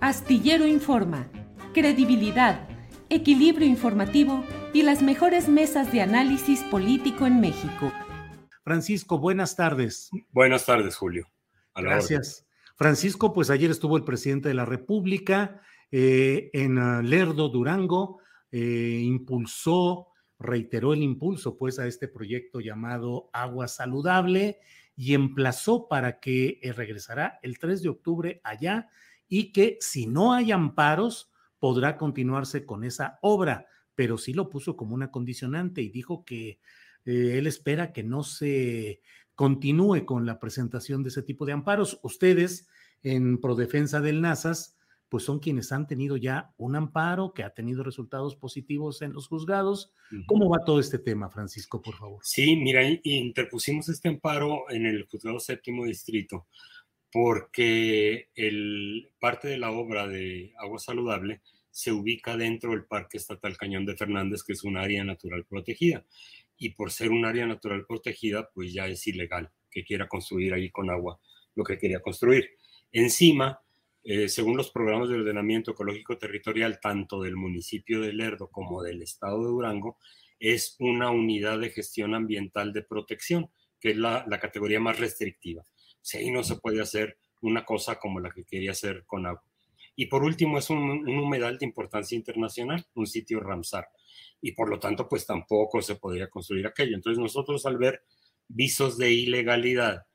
[0.00, 1.28] Astillero Informa,
[1.74, 2.68] credibilidad,
[3.08, 7.92] equilibrio informativo y las mejores mesas de análisis político en México.
[8.62, 10.08] Francisco, buenas tardes.
[10.30, 11.26] Buenas tardes, Julio.
[11.74, 12.46] A la Gracias.
[12.76, 18.20] Francisco, pues ayer estuvo el presidente de la República eh, en uh, Lerdo, Durango,
[18.52, 24.60] eh, impulsó, reiteró el impulso pues a este proyecto llamado Agua Saludable
[24.94, 28.88] y emplazó para que eh, regresará el 3 de octubre allá
[29.28, 34.76] y que si no hay amparos podrá continuarse con esa obra, pero sí lo puso
[34.76, 36.60] como una condicionante y dijo que
[37.04, 39.02] eh, él espera que no se
[39.34, 42.00] continúe con la presentación de ese tipo de amparos.
[42.02, 42.68] Ustedes
[43.02, 44.76] en Prodefensa del NASAS,
[45.08, 49.26] pues son quienes han tenido ya un amparo que ha tenido resultados positivos en los
[49.26, 49.92] juzgados.
[50.26, 52.20] ¿Cómo va todo este tema, Francisco, por favor?
[52.22, 56.46] Sí, mira, interpusimos este amparo en el juzgado séptimo distrito
[57.12, 63.56] porque el, parte de la obra de Agua Saludable se ubica dentro del Parque Estatal
[63.56, 66.04] Cañón de Fernández, que es un área natural protegida.
[66.56, 70.70] Y por ser un área natural protegida, pues ya es ilegal que quiera construir ahí
[70.70, 71.20] con agua
[71.54, 72.50] lo que quería construir.
[72.92, 73.60] Encima,
[74.02, 79.02] eh, según los programas de ordenamiento ecológico territorial, tanto del municipio de Lerdo como del
[79.02, 79.98] estado de Durango,
[80.38, 85.64] es una unidad de gestión ambiental de protección, que es la, la categoría más restrictiva.
[86.14, 89.44] Ahí no se puede hacer una cosa como la que quería hacer con agua.
[89.94, 93.88] Y por último, es un, un humedal de importancia internacional, un sitio Ramsar.
[94.40, 96.94] Y por lo tanto, pues tampoco se podría construir aquello.
[96.94, 98.02] Entonces nosotros al ver
[98.48, 100.06] visos de ilegalidad,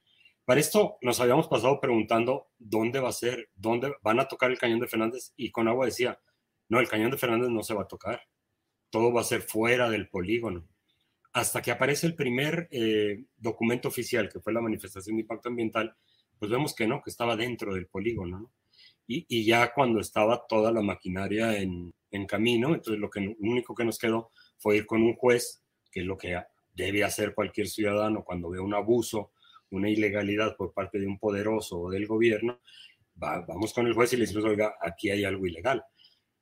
[0.46, 4.58] para esto nos habíamos pasado preguntando dónde va a ser, dónde van a tocar el
[4.58, 6.20] cañón de Fernández y con agua decía,
[6.68, 8.24] no, el cañón de Fernández no se va a tocar,
[8.90, 10.68] todo va a ser fuera del polígono.
[11.34, 15.96] Hasta que aparece el primer eh, documento oficial, que fue la manifestación de impacto ambiental,
[16.38, 18.52] pues vemos que no, que estaba dentro del polígono, ¿no?
[19.06, 23.76] Y, y ya cuando estaba toda la maquinaria en, en camino, entonces lo, que, único
[23.76, 25.62] que nos quedó fue ir con un juez,
[25.92, 26.40] que es lo que
[26.74, 29.32] debe hacer cualquier ciudadano cuando ve un abuso,
[29.72, 32.60] una ilegalidad por parte de un poderoso o del gobierno,
[33.22, 35.84] va, vamos con el juez y le decimos, oiga, aquí hay algo ilegal.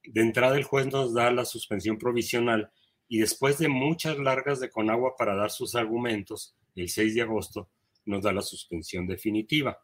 [0.03, 2.71] De entrada el juez nos da la suspensión provisional
[3.13, 7.69] y después de muchas largas de Conagua para dar sus argumentos, el 6 de agosto
[8.05, 9.77] nos da la suspensión definitiva.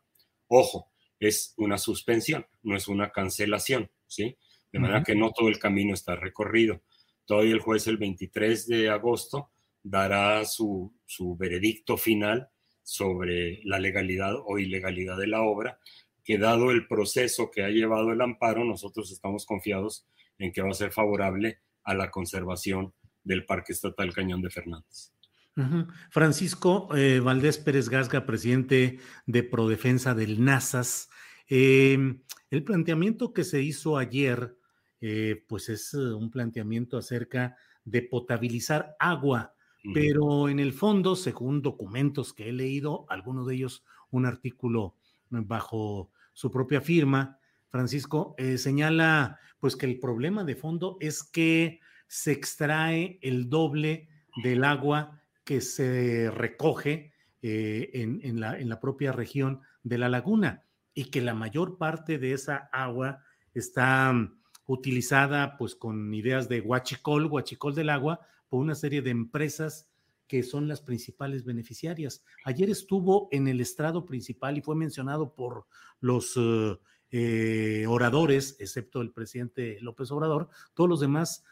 [0.47, 4.37] Ojo, es una suspensión, no es una cancelación, ¿sí?
[4.71, 5.05] De manera uh -huh.
[5.07, 6.83] que no todo el camino está recorrido.
[7.25, 9.51] Todavía el juez el 23 de agosto
[9.83, 12.47] dará su, su veredicto final
[12.81, 15.81] sobre la legalidad o ilegalidad de la obra,
[16.23, 20.69] que dado el proceso que ha llevado el amparo, nosotros estamos confiados en que va
[20.69, 22.93] a ser favorable a la conservación
[23.27, 25.13] del Parque Estatal Cañón de Fernández.
[25.55, 25.87] Uh -huh.
[26.09, 31.09] Francisco eh, Valdés Pérez Gasga, presidente de Prodefensa del NASAS.
[31.49, 34.57] Eh, el planteamiento que se hizo ayer,
[35.01, 37.55] eh, pues es un planteamiento acerca
[37.85, 39.53] de potabilizar agua,
[39.83, 39.93] uh -huh.
[39.93, 44.95] pero en el fondo, según documentos que he leído, algunos de ellos un artículo
[45.29, 51.79] bajo su propia firma, Francisco, eh, señala pues que el problema de fondo es que
[52.07, 54.09] se extrae el doble
[54.43, 57.11] del agua que se recoge
[57.41, 60.63] eh, en, en, la, en, la, propia región de la laguna
[60.93, 63.23] y que la mayor parte de esa agua
[63.53, 68.19] está um, utilizada pues con ideas de huachicol, huachicol del agua,
[68.49, 69.89] por una serie de empresas
[70.27, 72.23] que son las principales beneficiarias.
[72.43, 75.67] Ayer estuvo en el estrado principal y fue mencionado por
[75.99, 81.43] los uh, eh, oradores, excepto el presidente López Obrador, todos los demás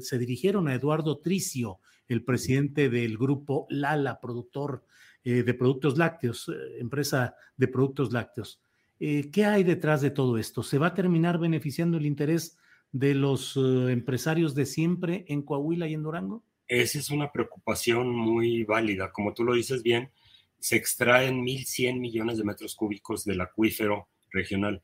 [0.00, 4.84] se dirigieron a Eduardo Tricio, el presidente del grupo Lala, productor
[5.24, 8.60] eh, de productos lácteos, eh, empresa de productos lácteos.
[8.98, 10.62] ¿Qué hay detrás de todo esto?
[10.62, 12.56] ¿Se va a terminar beneficiando el interés
[12.92, 16.42] de los empresarios de siempre en Coahuila y en Durango?
[16.66, 19.12] Esa es una preocupación muy válida.
[19.12, 20.10] Como tú lo dices bien,
[20.58, 24.82] se extraen 1.100 millones de metros cúbicos del acuífero regional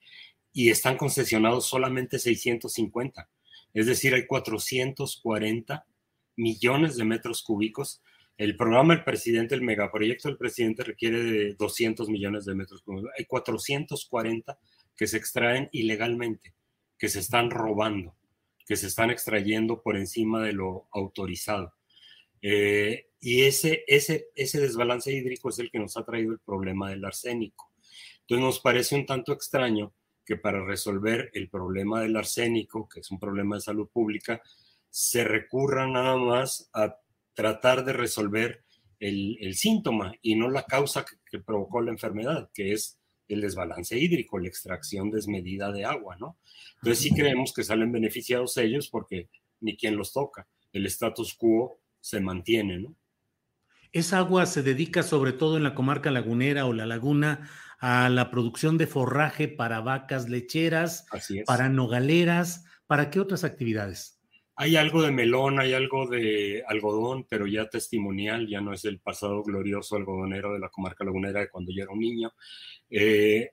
[0.52, 3.28] y están concesionados solamente 650.
[3.74, 5.86] Es decir, hay 440
[6.36, 8.02] millones de metros cúbicos.
[8.36, 13.10] El programa del presidente, el megaproyecto del presidente requiere de 200 millones de metros cúbicos.
[13.18, 14.58] Hay 440
[14.96, 16.54] que se extraen ilegalmente,
[16.98, 18.14] que se están robando,
[18.66, 21.74] que se están extrayendo por encima de lo autorizado.
[22.42, 26.90] Eh, y ese, ese, ese desbalance hídrico es el que nos ha traído el problema
[26.90, 27.71] del arsénico.
[28.32, 29.92] Entonces nos parece un tanto extraño
[30.24, 34.40] que para resolver el problema del arsénico, que es un problema de salud pública,
[34.88, 36.96] se recurra nada más a
[37.34, 38.64] tratar de resolver
[39.00, 42.98] el, el síntoma y no la causa que, que, provocó la enfermedad, que es
[43.28, 46.38] el desbalance hídrico, la extracción desmedida de agua, ¿no?
[46.76, 49.28] Entonces sí creemos que salen beneficiados ellos porque
[49.60, 50.48] ni quien los toca.
[50.72, 52.96] El status quo se mantiene, ¿no?
[53.92, 57.50] Esa agua se dedica sobre todo en la comarca lagunera o la laguna
[57.82, 61.04] a la producción de forraje para vacas lecheras,
[61.44, 64.20] para nogaleras, ¿para qué otras actividades?
[64.54, 69.00] Hay algo de melón, hay algo de algodón, pero ya testimonial, ya no es el
[69.00, 72.32] pasado glorioso algodonero de la comarca lagunera de cuando yo era un niño.
[72.88, 73.50] Eh,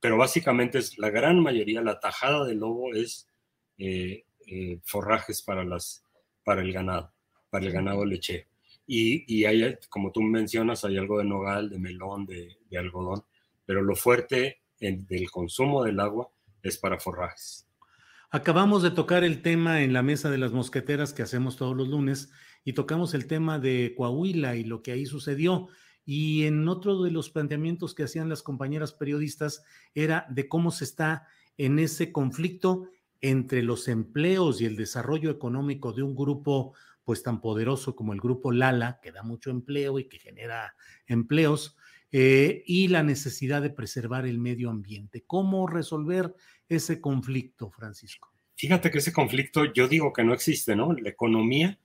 [0.00, 3.28] pero básicamente es la gran mayoría, la tajada del lobo es
[3.76, 6.06] eh, eh, forrajes para, las,
[6.42, 7.12] para el ganado,
[7.50, 8.48] para el ganado lechero.
[8.86, 13.22] Y, y, hay, como tú mencionas, hay algo de nogal, de melón, de, de algodón
[13.64, 16.28] pero lo fuerte del consumo del agua
[16.62, 17.68] es para forrajes.
[18.30, 21.88] Acabamos de tocar el tema en la mesa de las mosqueteras que hacemos todos los
[21.88, 22.30] lunes
[22.64, 25.68] y tocamos el tema de Coahuila y lo que ahí sucedió.
[26.04, 29.62] Y en otro de los planteamientos que hacían las compañeras periodistas
[29.94, 31.28] era de cómo se está
[31.58, 32.88] en ese conflicto
[33.20, 36.74] entre los empleos y el desarrollo económico de un grupo
[37.04, 40.74] pues tan poderoso como el grupo Lala, que da mucho empleo y que genera
[41.06, 41.76] empleos,
[42.14, 45.24] eh, y la necesidad de preservar el medio ambiente.
[45.26, 46.34] ¿Cómo resolver
[46.68, 48.30] ese conflicto, Francisco?
[48.54, 50.92] Fíjate que ese conflicto yo digo que no existe, ¿no?
[50.92, 51.78] La economía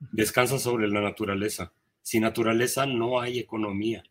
[0.00, 1.72] descansa sobre la naturaleza.
[2.02, 4.02] Sin naturaleza no hay economía.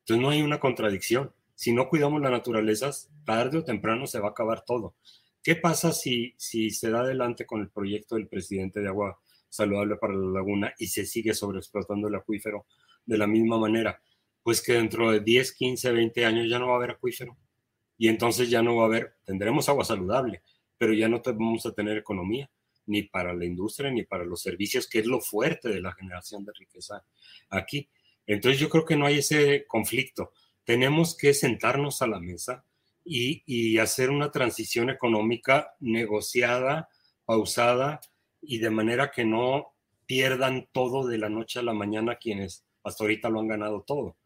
[0.00, 1.32] Entonces no hay una contradicción.
[1.54, 2.90] Si no cuidamos la naturaleza,
[3.24, 4.94] tarde o temprano se va a acabar todo.
[5.42, 9.20] ¿Qué pasa si, si se da adelante con el proyecto del presidente de agua
[9.50, 12.64] saludable para la laguna y se sigue sobreexplotando el acuífero
[13.04, 14.00] de la misma manera?
[14.42, 17.36] Pues que dentro de 10, 15, 20 años ya no va a haber acuífero.
[17.98, 20.42] Y entonces ya no va a haber, tendremos agua saludable,
[20.78, 22.50] pero ya no vamos a tener economía,
[22.86, 26.44] ni para la industria, ni para los servicios, que es lo fuerte de la generación
[26.44, 27.04] de riqueza
[27.50, 27.88] aquí.
[28.26, 30.32] Entonces yo creo que no hay ese conflicto.
[30.64, 32.64] Tenemos que sentarnos a la mesa
[33.04, 36.88] y, y hacer una transición económica negociada,
[37.24, 38.00] pausada
[38.40, 39.74] y de manera que no
[40.06, 44.16] pierdan todo de la noche a la mañana quienes hasta ahorita lo han ganado todo.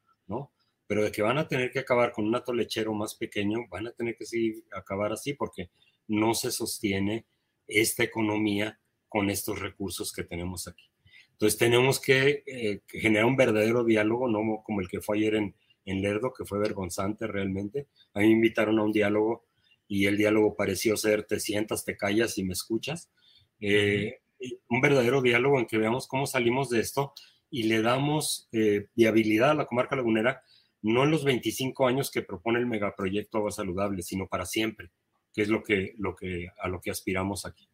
[0.95, 3.91] Pero de que van a tener que acabar con un atolechero más pequeño, van a
[3.91, 5.71] tener que seguir, acabar así porque
[6.07, 7.27] no se sostiene
[7.67, 10.85] esta economía con estos recursos que tenemos aquí.
[11.33, 15.57] Entonces tenemos que, eh, generar un verdadero diálogo, no como el que fue ayer en,
[15.85, 17.89] en Lerdo, que fue vergonzante realmente.
[18.13, 19.49] A mí me invitaron a un diálogo
[19.89, 23.11] y el diálogo pareció ser te sientas, te callas y me escuchas.
[23.59, 24.21] Eh,
[24.69, 27.15] un verdadero diálogo en que veamos cómo salimos de esto
[27.51, 30.43] y le damos eh, viabilidad a la comarca lagunera,
[30.85, 34.91] no en los 25 años que propone el megaproyecto Agua Saludable, sino para siempre,
[35.33, 37.71] que es lo que, lo que, a lo que aspiramos aquí.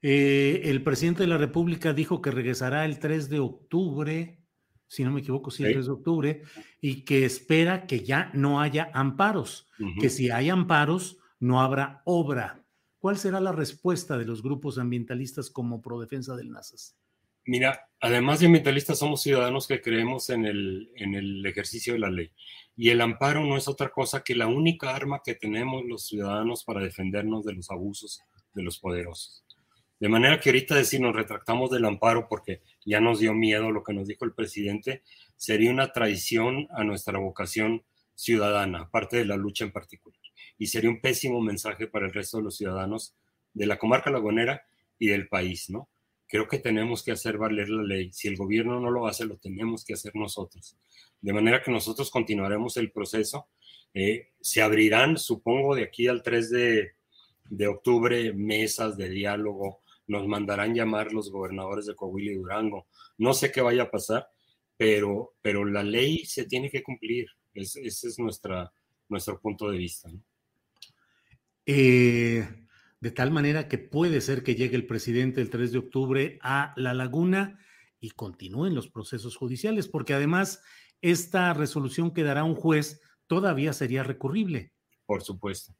[0.00, 4.40] Eh, el presidente de la República dijo que regresará el 3 de octubre,
[4.86, 6.42] si no me equivoco, sí, el 3 de octubre,
[6.80, 9.68] y que espera que ya no haya amparos,
[10.00, 12.64] que si hay amparos, no habrá obra.
[12.98, 16.96] ¿Cuál será la respuesta de los grupos ambientalistas como Prodefensa del NASAS?
[17.46, 22.10] Mira, además de ambientalistas, somos ciudadanos que creemos en el, en el ejercicio de la
[22.10, 22.32] ley.
[22.76, 26.64] Y el amparo no es otra cosa que la única arma que tenemos los ciudadanos
[26.64, 28.20] para defendernos de los abusos
[28.52, 29.44] de los poderosos.
[30.00, 33.82] De manera que ahorita decir nos retractamos del amparo porque ya nos dio miedo lo
[33.82, 35.02] que nos dijo el presidente,
[35.36, 37.84] sería una traición a nuestra vocación
[38.14, 40.20] ciudadana, aparte de la lucha en particular.
[40.58, 43.14] Y sería un pésimo mensaje para el resto de los ciudadanos
[43.54, 44.66] de la comarca lagunera
[44.98, 45.88] y del país, ¿no?
[46.28, 48.12] Creo que tenemos que hacer valer la ley.
[48.12, 50.76] Si el gobierno no lo hace, lo tenemos que hacer nosotros.
[51.20, 53.48] De manera que nosotros continuaremos el proceso
[53.98, 56.90] Eh, se abrirán, supongo, de aquí al 3 de,
[57.48, 62.86] de octubre mesas de diálogo, nos mandarán llamar los gobernadores de Coahuila y Durango.
[63.16, 64.28] No sé qué vaya a pasar,
[64.76, 67.26] pero, pero la ley se tiene que cumplir.
[67.54, 68.70] ese es nuestra,
[69.08, 70.10] nuestro punto de vista.
[71.64, 72.46] Eh,
[73.00, 76.72] de tal manera que puede ser que llegue el presidente el 3 de octubre a
[76.76, 77.58] La Laguna
[78.00, 80.62] y continúen los procesos judiciales, porque además
[81.02, 84.72] esta resolución que dará un juez todavía sería recurrible.
[85.04, 85.74] Por supuesto,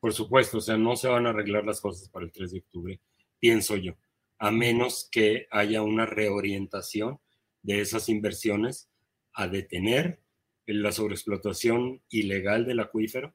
[0.00, 2.58] por supuesto, o sea, no se van a arreglar las cosas para el 3 de
[2.58, 3.00] octubre,
[3.38, 3.94] pienso yo,
[4.38, 7.18] a menos que haya una reorientación
[7.62, 8.90] de esas inversiones
[9.32, 10.20] a detener
[10.66, 13.34] la sobreexplotación ilegal del acuífero,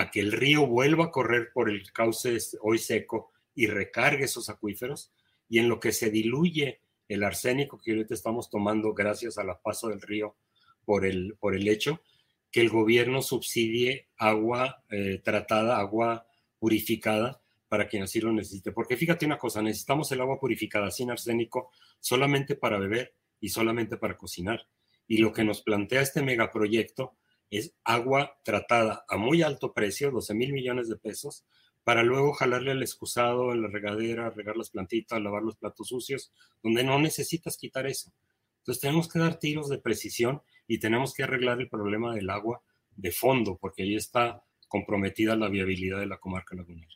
[0.00, 4.48] a que el río vuelva a correr por el cauce hoy seco y recargue esos
[4.48, 5.12] acuíferos,
[5.48, 9.88] y en lo que se diluye el arsénico que ahorita estamos tomando gracias al paso
[9.88, 10.36] del río
[10.84, 12.02] por el, por el hecho,
[12.50, 16.26] que el gobierno subsidie agua eh, tratada, agua
[16.58, 18.72] purificada para quien así lo necesite.
[18.72, 23.96] Porque fíjate una cosa, necesitamos el agua purificada sin arsénico solamente para beber y solamente
[23.96, 24.66] para cocinar.
[25.06, 27.16] Y lo que nos plantea este megaproyecto
[27.50, 31.44] es agua tratada a muy alto precio, 12 mil millones de pesos,
[31.84, 36.32] para luego jalarle al excusado en la regadera, regar las plantitas, lavar los platos sucios,
[36.62, 38.12] donde no necesitas quitar eso.
[38.58, 42.62] Entonces tenemos que dar tiros de precisión y tenemos que arreglar el problema del agua
[42.94, 46.94] de fondo, porque ahí está comprometida la viabilidad de la comarca lagunera.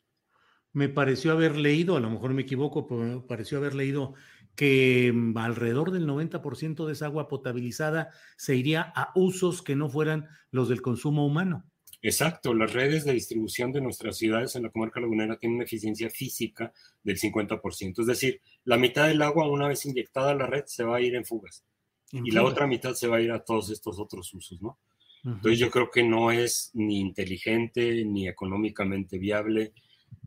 [0.72, 4.14] Me pareció haber leído, a lo mejor me equivoco, pero me pareció haber leído
[4.56, 9.88] que mm, alrededor del 90% de esa agua potabilizada se iría a usos que no
[9.88, 11.64] fueran los del consumo humano.
[12.02, 16.10] Exacto, las redes de distribución de nuestras ciudades en la comarca lagunera tienen una eficiencia
[16.10, 16.70] física
[17.02, 20.84] del 50%, es decir, la mitad del agua una vez inyectada a la red se
[20.84, 21.64] va a ir en fugas
[22.12, 24.78] y la otra mitad se va a ir a todos estos otros usos, ¿no?
[25.24, 29.72] Entonces yo creo que no es ni inteligente ni económicamente viable.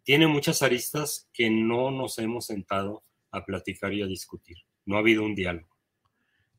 [0.03, 4.57] Tiene muchas aristas que no nos hemos sentado a platicar y a discutir.
[4.85, 5.67] No ha habido un diálogo.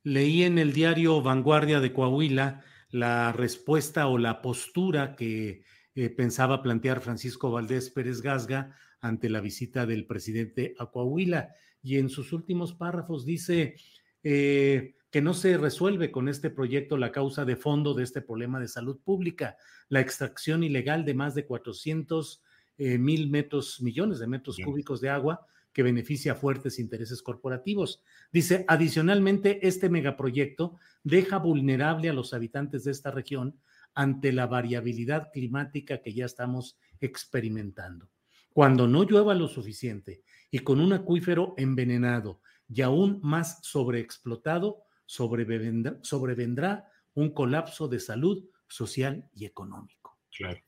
[0.02, 5.62] Leí en el diario Vanguardia de Coahuila la respuesta o la postura que
[5.94, 11.50] eh, pensaba plantear Francisco Valdés Pérez Gasga ante la visita del presidente a Coahuila.
[11.82, 13.76] Y en sus últimos párrafos dice
[14.22, 18.60] eh, que no se resuelve con este proyecto la causa de fondo de este problema
[18.60, 19.56] de salud pública,
[19.88, 22.42] la extracción ilegal de más de 400
[22.78, 25.46] eh, mil metros, millones de metros cúbicos de agua
[25.78, 28.02] que beneficia a fuertes intereses corporativos.
[28.32, 33.60] Dice, adicionalmente, este megaproyecto deja vulnerable a los habitantes de esta región
[33.94, 38.10] ante la variabilidad climática que ya estamos experimentando.
[38.52, 46.00] Cuando no llueva lo suficiente y con un acuífero envenenado y aún más sobreexplotado, sobrevendrá,
[46.02, 50.18] sobrevendrá un colapso de salud social y económico.
[50.36, 50.58] Claro.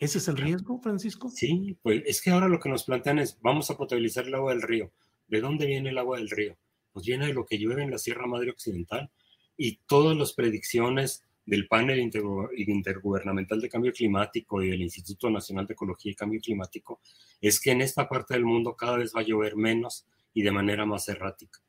[0.00, 1.28] ¿Ese es el riesgo, Francisco?
[1.28, 4.54] Sí, pues es que ahora lo que nos plantean es, vamos a potabilizar el agua
[4.54, 4.90] del río.
[5.28, 6.56] ¿De dónde viene el agua del río?
[6.90, 9.10] Pues viene de lo que llueve en la Sierra Madre Occidental
[9.58, 15.74] y todas las predicciones del panel intergubernamental de cambio climático y del Instituto Nacional de
[15.74, 17.00] Ecología y Cambio Climático
[17.42, 20.50] es que en esta parte del mundo cada vez va a llover menos y de
[20.50, 21.60] manera más errática.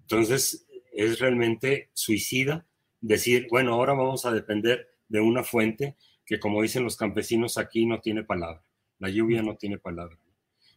[0.00, 2.66] Entonces, es realmente suicida
[3.00, 5.96] decir, bueno, ahora vamos a depender de una fuente
[6.28, 8.62] que como dicen los campesinos aquí no tiene palabra,
[8.98, 10.18] la lluvia no tiene palabra.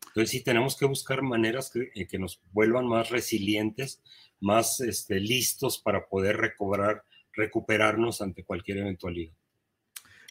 [0.08, 4.02] Entonces sí tenemos que buscar maneras que, eh, nos vuelvan más resilientes,
[4.40, 7.04] más este, listos para poder recobrar,
[7.34, 9.34] recuperarnos ante cualquier eventualidad.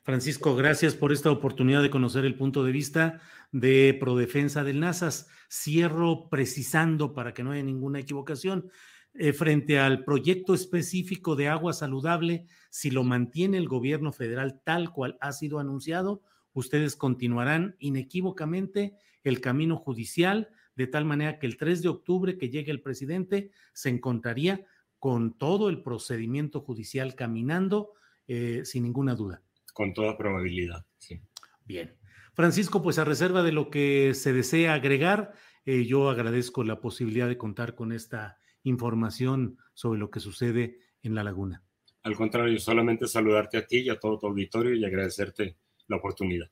[0.05, 3.21] Francisco, gracias por esta oportunidad de conocer el punto de vista
[3.53, 5.29] de Prodefensa del NASAS.
[5.51, 8.71] Cierro precisando para que no haya ninguna equivocación.
[9.15, 14.93] Eh, frente al proyecto específico de agua saludable, si lo mantiene el gobierno federal tal
[14.93, 21.57] cual ha sido anunciado, ustedes continuarán inequívocamente el camino judicial, de tal manera que el
[21.57, 24.65] 3 de octubre que llegue el presidente se encontraría
[25.01, 27.95] con todo el procedimiento judicial caminando
[28.29, 29.43] eh, sin ninguna duda.
[29.73, 31.21] Con toda probabilidad, sí.
[31.65, 31.97] Bien.
[32.35, 35.33] Francisco, pues a reserva de lo que se desea agregar,
[35.65, 41.15] eh, yo agradezco la posibilidad de contar con esta información sobre lo que sucede en
[41.15, 41.63] la laguna.
[42.03, 46.51] Al contrario, solamente saludarte a ti y a todo tu auditorio y agradecerte la oportunidad.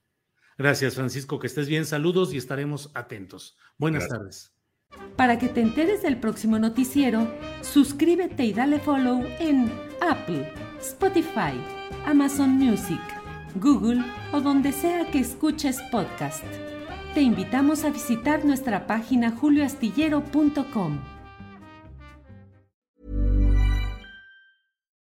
[0.58, 1.38] Gracias, Francisco.
[1.38, 1.86] Que estés bien.
[1.86, 3.56] Saludos y estaremos atentos.
[3.78, 4.52] Buenas tardes.
[5.16, 7.28] Para que te enteres del próximo noticiero,
[7.60, 11.54] suscríbete y dale follow en Apple, Spotify,
[12.06, 13.00] Amazon Music,
[13.56, 16.44] Google o donde sea que escuches podcast.
[17.14, 21.17] Te invitamos a visitar nuestra página julioastillero.com.